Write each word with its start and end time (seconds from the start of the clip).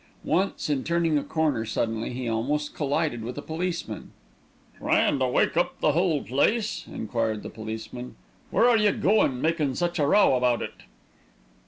Once 0.25 0.67
in 0.67 0.83
turning 0.83 1.15
a 1.15 1.23
corner 1.23 1.63
suddenly 1.63 2.11
he 2.11 2.27
almost 2.27 2.73
collided 2.73 3.21
with 3.23 3.37
a 3.37 3.41
policeman. 3.43 4.13
"Tryin' 4.79 5.19
to 5.19 5.27
wake 5.27 5.53
the 5.53 5.91
whole 5.91 6.23
place?" 6.23 6.87
enquired 6.87 7.43
the 7.43 7.51
policeman. 7.51 8.15
"Where 8.49 8.67
are 8.67 8.77
you 8.79 8.93
goin', 8.93 9.39
makin' 9.43 9.75
such 9.75 9.99
a 9.99 10.07
row 10.07 10.35
about 10.35 10.63
it?" 10.63 10.73